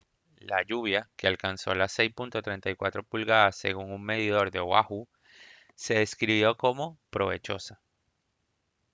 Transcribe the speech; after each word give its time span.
la 0.39 0.63
lluvia 0.63 1.11
que 1.15 1.27
alcanzó 1.27 1.75
las 1.75 1.99
6.34 1.99 3.05
pulgadas 3.05 3.55
según 3.55 3.91
un 3.91 4.01
medidor 4.03 4.49
de 4.49 4.57
oahu 4.59 5.07
se 5.75 5.93
describió 5.99 6.57
como 6.57 6.97
«provechosa» 7.11 7.79